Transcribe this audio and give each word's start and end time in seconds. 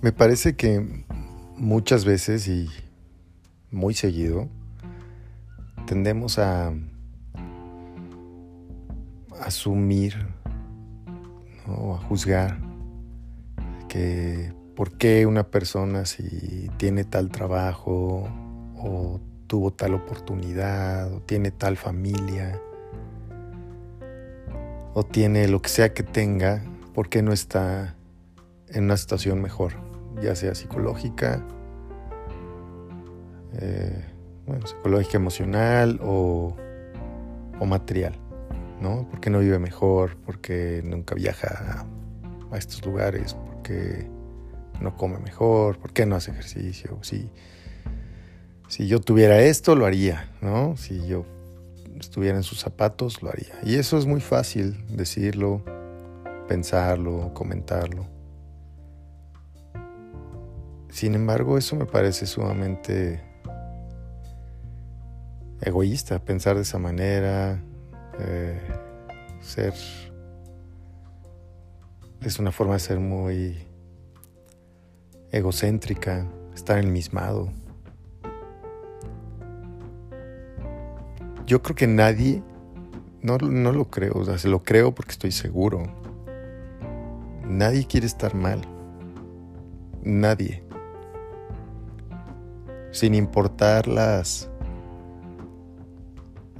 Me 0.00 0.12
parece 0.12 0.54
que 0.54 1.04
muchas 1.56 2.04
veces 2.04 2.46
y 2.46 2.68
muy 3.72 3.94
seguido 3.94 4.48
tendemos 5.86 6.38
a 6.38 6.72
asumir 9.40 10.14
o 11.66 11.96
a 11.96 11.98
juzgar 11.98 12.60
que 13.88 14.52
por 14.76 14.92
qué 14.92 15.26
una 15.26 15.50
persona 15.50 16.06
si 16.06 16.70
tiene 16.76 17.02
tal 17.02 17.30
trabajo 17.30 18.28
o 18.76 19.20
tuvo 19.48 19.72
tal 19.72 19.94
oportunidad 19.94 21.12
o 21.12 21.20
tiene 21.22 21.50
tal 21.50 21.76
familia 21.76 22.60
o 24.94 25.04
tiene 25.04 25.48
lo 25.48 25.60
que 25.60 25.70
sea 25.70 25.92
que 25.92 26.04
tenga, 26.04 26.62
¿por 26.94 27.08
qué 27.08 27.20
no 27.20 27.32
está 27.32 27.96
en 28.68 28.84
una 28.84 28.96
situación 28.96 29.42
mejor? 29.42 29.87
Ya 30.22 30.34
sea 30.34 30.54
psicológica, 30.54 31.44
eh, 33.60 34.04
bueno, 34.46 34.66
psicológica 34.66 35.16
emocional 35.16 36.00
o, 36.02 36.56
o, 37.58 37.66
material, 37.66 38.14
¿no? 38.80 39.06
Porque 39.10 39.30
no 39.30 39.40
vive 39.40 39.58
mejor, 39.58 40.16
porque 40.24 40.82
nunca 40.84 41.14
viaja 41.14 41.86
a, 42.50 42.56
estos 42.56 42.84
lugares, 42.86 43.34
porque 43.34 44.08
no 44.80 44.96
come 44.96 45.18
mejor, 45.18 45.78
porque 45.78 46.06
no 46.06 46.16
hace 46.16 46.30
ejercicio. 46.30 46.98
Si, 47.02 47.30
si 48.68 48.86
yo 48.86 49.00
tuviera 49.00 49.40
esto, 49.40 49.74
lo 49.74 49.84
haría, 49.84 50.30
¿no? 50.40 50.76
Si 50.76 51.06
yo 51.06 51.26
estuviera 52.00 52.36
en 52.36 52.42
sus 52.42 52.60
zapatos, 52.60 53.22
lo 53.22 53.30
haría. 53.30 53.54
Y 53.64 53.74
eso 53.74 53.98
es 53.98 54.06
muy 54.06 54.20
fácil 54.20 54.84
decirlo, 54.88 55.62
pensarlo, 56.48 57.32
comentarlo. 57.34 58.17
Sin 60.90 61.14
embargo, 61.14 61.58
eso 61.58 61.76
me 61.76 61.84
parece 61.84 62.26
sumamente 62.26 63.22
egoísta, 65.60 66.18
pensar 66.18 66.56
de 66.56 66.62
esa 66.62 66.78
manera, 66.78 67.62
eh, 68.18 68.60
ser... 69.40 69.74
Es 72.22 72.38
una 72.40 72.50
forma 72.50 72.74
de 72.74 72.80
ser 72.80 72.98
muy 72.98 73.56
egocéntrica, 75.30 76.26
estar 76.54 76.78
enmismado. 76.78 77.52
Yo 81.46 81.62
creo 81.62 81.76
que 81.76 81.86
nadie, 81.86 82.42
no, 83.22 83.38
no 83.38 83.72
lo 83.72 83.88
creo, 83.88 84.14
o 84.16 84.24
sea, 84.24 84.36
se 84.36 84.48
lo 84.48 84.64
creo 84.64 84.94
porque 84.94 85.12
estoy 85.12 85.30
seguro. 85.30 85.84
Nadie 87.46 87.86
quiere 87.86 88.06
estar 88.06 88.34
mal. 88.34 88.60
Nadie 90.02 90.67
sin 92.90 93.14
importar 93.14 93.86
las 93.86 94.50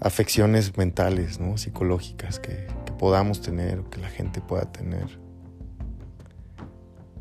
afecciones 0.00 0.76
mentales, 0.76 1.40
¿no? 1.40 1.56
psicológicas 1.56 2.38
que, 2.38 2.66
que 2.84 2.92
podamos 2.92 3.40
tener 3.40 3.80
o 3.80 3.90
que 3.90 4.00
la 4.00 4.08
gente 4.08 4.40
pueda 4.40 4.70
tener 4.70 5.18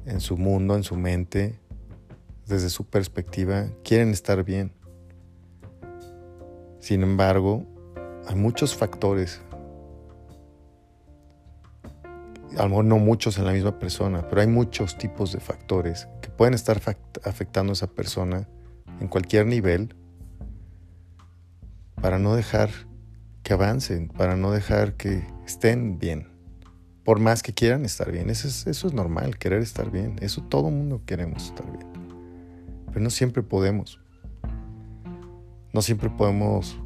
en 0.06 0.22
su 0.22 0.38
mundo, 0.38 0.76
en 0.76 0.84
su 0.84 0.96
mente, 0.96 1.60
desde 2.46 2.70
su 2.70 2.86
perspectiva, 2.86 3.68
quieren 3.84 4.10
estar 4.10 4.44
bien. 4.44 4.72
Sin 6.80 7.04
embargo, 7.04 7.66
hay 8.28 8.36
muchos 8.36 8.76
factores, 8.76 9.42
a 12.58 12.64
lo 12.64 12.70
mejor 12.70 12.86
no 12.86 12.98
muchos 13.00 13.38
en 13.38 13.46
la 13.46 13.52
misma 13.52 13.78
persona, 13.80 14.28
pero 14.30 14.42
hay 14.42 14.48
muchos 14.48 14.98
tipos 14.98 15.34
de 15.34 15.40
factores 15.40 16.08
que 16.22 16.30
pueden 16.30 16.54
estar 16.54 16.82
afectando 17.24 17.72
a 17.72 17.74
esa 17.74 17.88
persona 17.88 18.48
en 19.00 19.08
cualquier 19.08 19.46
nivel 19.46 19.96
para 22.02 22.20
no 22.20 22.36
dejar 22.36 22.70
que 23.44 23.54
avancen, 23.54 24.10
para 24.10 24.36
no 24.36 24.52
dejar 24.52 24.94
que 24.94 25.26
estén 25.46 26.00
bien. 26.00 26.28
Por 27.04 27.20
más 27.20 27.42
que 27.42 27.54
quieran 27.54 27.86
estar 27.86 28.12
bien, 28.12 28.30
eso 28.30 28.48
es, 28.48 28.68
eso 28.68 28.88
es 28.88 28.94
normal, 28.94 29.38
querer 29.38 29.62
estar 29.62 29.90
bien. 29.90 30.18
Eso 30.22 30.44
todo 30.44 30.68
el 30.68 30.76
mundo 30.76 31.02
queremos 31.06 31.46
estar 31.46 31.66
bien. 31.72 31.88
Pero 32.88 33.00
no 33.00 33.10
siempre 33.10 33.44
podemos. 33.44 34.00
No 35.74 35.82
siempre 35.82 36.10
podemos 36.10 36.78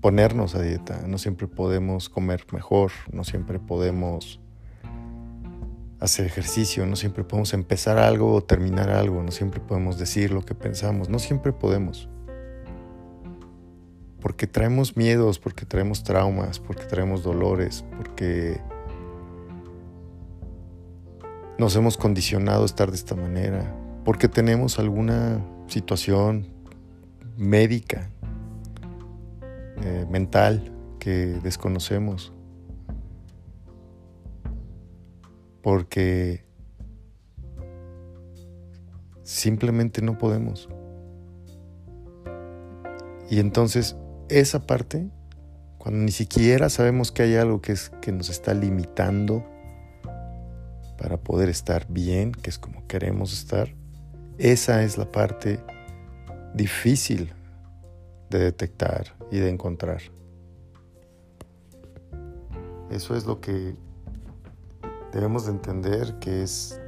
ponernos 0.00 0.54
a 0.54 0.62
dieta, 0.62 1.02
no 1.06 1.18
siempre 1.18 1.48
podemos 1.48 2.08
comer 2.08 2.44
mejor, 2.52 2.92
no 3.12 3.24
siempre 3.24 3.58
podemos 3.58 4.40
hacer 6.00 6.26
ejercicio, 6.26 6.86
no 6.86 6.96
siempre 6.96 7.24
podemos 7.24 7.52
empezar 7.54 7.98
algo 7.98 8.32
o 8.34 8.42
terminar 8.42 8.90
algo, 8.90 9.22
no 9.22 9.32
siempre 9.32 9.60
podemos 9.60 9.98
decir 9.98 10.30
lo 10.30 10.42
que 10.42 10.54
pensamos, 10.54 11.08
no 11.08 11.18
siempre 11.18 11.52
podemos. 11.52 12.08
Porque 14.20 14.46
traemos 14.46 14.96
miedos, 14.96 15.38
porque 15.38 15.64
traemos 15.64 16.02
traumas, 16.02 16.58
porque 16.58 16.84
traemos 16.84 17.22
dolores, 17.22 17.84
porque 17.96 18.60
nos 21.58 21.74
hemos 21.76 21.96
condicionado 21.96 22.62
a 22.62 22.66
estar 22.66 22.90
de 22.90 22.96
esta 22.96 23.14
manera, 23.14 23.74
porque 24.04 24.28
tenemos 24.28 24.78
alguna 24.78 25.44
situación 25.66 26.46
médica, 27.36 28.10
eh, 29.82 30.06
mental 30.10 30.72
que 30.98 31.38
desconocemos 31.42 32.32
porque 35.68 36.46
simplemente 39.22 40.00
no 40.00 40.16
podemos. 40.16 40.66
Y 43.28 43.38
entonces 43.38 43.94
esa 44.30 44.66
parte, 44.66 45.10
cuando 45.76 46.00
ni 46.06 46.10
siquiera 46.10 46.70
sabemos 46.70 47.12
que 47.12 47.24
hay 47.24 47.36
algo 47.36 47.60
que, 47.60 47.72
es, 47.72 47.90
que 48.00 48.12
nos 48.12 48.30
está 48.30 48.54
limitando 48.54 49.44
para 50.96 51.18
poder 51.18 51.50
estar 51.50 51.86
bien, 51.90 52.32
que 52.32 52.48
es 52.48 52.58
como 52.58 52.86
queremos 52.86 53.34
estar, 53.34 53.68
esa 54.38 54.82
es 54.82 54.96
la 54.96 55.12
parte 55.12 55.60
difícil 56.54 57.30
de 58.30 58.38
detectar 58.38 59.14
y 59.30 59.36
de 59.36 59.50
encontrar. 59.50 60.00
Eso 62.90 63.14
es 63.14 63.26
lo 63.26 63.42
que 63.42 63.76
debemos 65.12 65.46
de 65.46 65.52
entender 65.52 66.18
que 66.18 66.42
es 66.42 66.80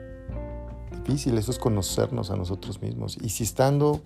difícil, 0.90 1.38
eso 1.38 1.50
es 1.50 1.58
conocernos 1.58 2.30
a 2.30 2.36
nosotros 2.36 2.80
mismos. 2.82 3.16
Y 3.20 3.30
si 3.30 3.44
estando, 3.44 4.00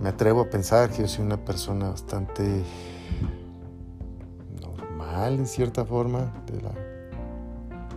me 0.00 0.08
atrevo 0.08 0.42
a 0.42 0.50
pensar 0.50 0.90
que 0.90 1.02
yo 1.02 1.08
soy 1.08 1.24
una 1.24 1.44
persona 1.44 1.90
bastante 1.90 2.62
normal 4.60 5.34
en 5.34 5.46
cierta 5.46 5.84
forma 5.84 6.32
de, 6.46 6.62
la, 6.62 6.72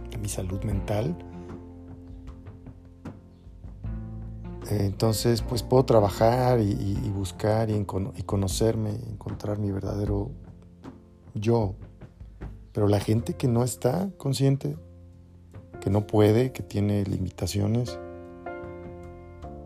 de 0.09 0.17
mi 0.17 0.29
salud 0.29 0.63
mental, 0.63 1.15
entonces 4.69 5.41
pues 5.41 5.63
puedo 5.63 5.83
trabajar 5.83 6.59
y, 6.59 7.09
buscar 7.09 7.69
y, 7.71 7.75
y 7.75 8.23
conocerme, 8.23 8.91
encontrar 9.09 9.57
mi 9.57 9.71
verdadero 9.71 10.29
yo, 11.33 11.75
pero 12.79 12.87
la 12.87 13.01
gente 13.01 13.33
que 13.33 13.49
no 13.49 13.65
está 13.65 14.09
consciente, 14.15 14.77
que 15.81 15.89
no 15.89 16.07
puede, 16.07 16.53
que 16.53 16.63
tiene 16.63 17.03
limitaciones, 17.03 17.99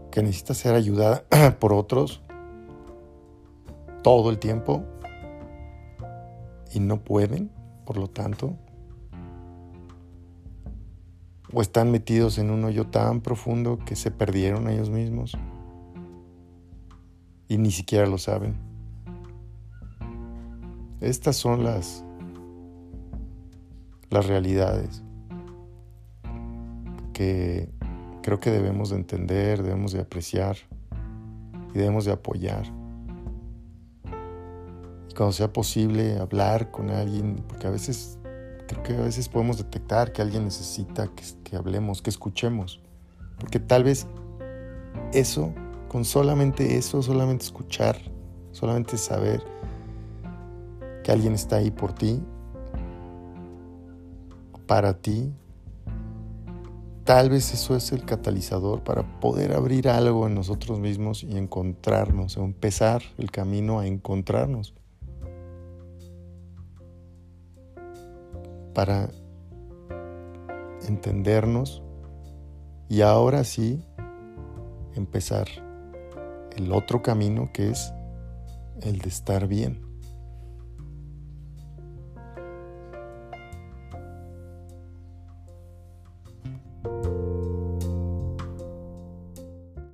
que 0.09 0.23
necesita 0.23 0.55
ser 0.55 0.73
ayudada 0.73 1.23
por 1.59 1.73
otros 1.73 2.23
todo 4.01 4.31
el 4.31 4.39
tiempo 4.39 4.83
y 6.71 6.79
no 6.79 7.03
pueden, 7.03 7.51
por 7.85 7.97
lo 7.97 8.09
tanto, 8.09 8.57
o 11.53 11.61
están 11.61 11.91
metidos 11.91 12.39
en 12.39 12.49
un 12.49 12.63
hoyo 12.63 12.87
tan 12.87 13.21
profundo 13.21 13.77
que 13.85 13.95
se 13.95 14.09
perdieron 14.09 14.67
ellos 14.67 14.89
mismos 14.89 15.37
y 17.47 17.59
ni 17.59 17.69
siquiera 17.69 18.07
lo 18.07 18.17
saben. 18.17 18.55
Estas 20.99 21.35
son 21.35 21.63
las 21.63 22.03
las 24.13 24.27
realidades 24.27 25.01
que 27.13 27.69
creo 28.21 28.39
que 28.39 28.51
debemos 28.51 28.91
de 28.91 28.97
entender, 28.97 29.63
debemos 29.63 29.91
de 29.91 30.01
apreciar 30.01 30.55
y 31.73 31.77
debemos 31.79 32.05
de 32.05 32.11
apoyar. 32.11 32.63
Y 35.09 35.13
cuando 35.15 35.31
sea 35.31 35.51
posible 35.51 36.19
hablar 36.19 36.69
con 36.69 36.91
alguien, 36.91 37.43
porque 37.47 37.67
a 37.67 37.71
veces 37.71 38.19
creo 38.67 38.83
que 38.83 38.95
a 38.95 39.01
veces 39.01 39.27
podemos 39.29 39.57
detectar 39.57 40.11
que 40.13 40.21
alguien 40.21 40.45
necesita 40.45 41.07
que, 41.07 41.23
que 41.43 41.55
hablemos, 41.55 42.01
que 42.01 42.11
escuchemos, 42.11 42.81
porque 43.39 43.59
tal 43.59 43.83
vez 43.83 44.07
eso, 45.11 45.53
con 45.89 46.05
solamente 46.05 46.77
eso, 46.77 47.01
solamente 47.01 47.45
escuchar, 47.45 47.97
solamente 48.51 48.97
saber 48.97 49.43
que 51.03 51.11
alguien 51.11 51.33
está 51.33 51.57
ahí 51.57 51.71
por 51.71 51.93
ti, 51.93 52.23
para 54.73 54.95
ti 54.95 55.31
tal 57.03 57.29
vez 57.29 57.53
eso 57.53 57.75
es 57.75 57.91
el 57.91 58.05
catalizador 58.05 58.83
para 58.83 59.03
poder 59.19 59.53
abrir 59.53 59.87
algo 59.87 60.25
en 60.25 60.33
nosotros 60.33 60.79
mismos 60.79 61.21
y 61.21 61.37
encontrarnos, 61.37 62.37
empezar 62.37 63.03
el 63.19 63.29
camino 63.29 63.77
a 63.77 63.85
encontrarnos. 63.85 64.73
Para 68.73 69.11
entendernos 70.87 71.83
y 72.89 73.01
ahora 73.01 73.43
sí 73.43 73.85
empezar 74.95 75.47
el 76.57 76.71
otro 76.71 77.03
camino 77.03 77.51
que 77.53 77.69
es 77.69 77.93
el 78.81 78.97
de 78.97 79.09
estar 79.09 79.47
bien. 79.47 79.92